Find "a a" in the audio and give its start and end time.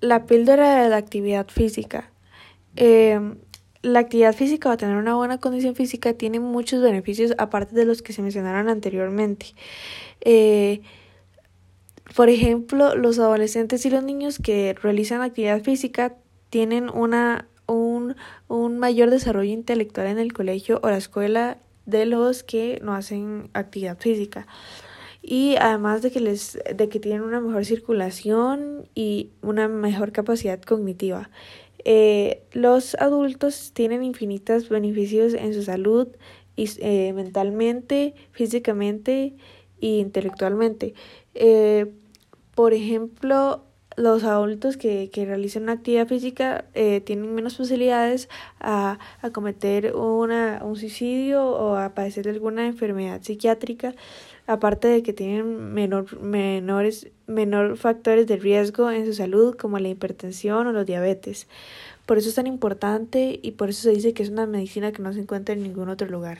48.60-49.30